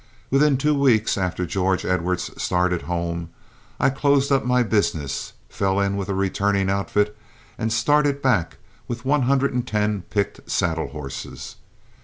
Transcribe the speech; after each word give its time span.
Within 0.31 0.57
two 0.57 0.73
weeks 0.73 1.15
after 1.15 1.45
George 1.45 1.85
Edwards 1.85 2.31
started 2.35 2.81
home, 2.89 3.29
I 3.79 3.91
closed 3.91 4.31
up 4.31 4.43
my 4.43 4.63
business, 4.63 5.33
fell 5.47 5.79
in 5.79 5.95
with 5.95 6.09
a 6.09 6.15
returning 6.15 6.71
outfit, 6.71 7.15
and 7.55 7.71
started 7.71 8.19
back 8.19 8.57
with 8.87 9.05
one 9.05 9.21
hundred 9.21 9.53
and 9.53 9.67
ten 9.67 10.01
picked 10.09 10.49
saddle 10.49 10.87
horses. 10.87 11.57